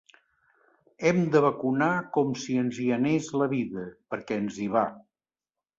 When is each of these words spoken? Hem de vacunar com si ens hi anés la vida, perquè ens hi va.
Hem 1.09 1.19
de 1.35 1.41
vacunar 1.47 1.91
com 2.17 2.33
si 2.45 2.59
ens 2.63 2.81
hi 2.85 2.89
anés 2.99 3.29
la 3.43 3.53
vida, 3.55 3.89
perquè 4.15 4.45
ens 4.45 4.63
hi 4.65 4.73
va. 4.79 4.89